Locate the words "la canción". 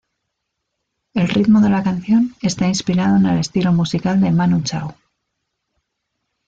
1.69-2.33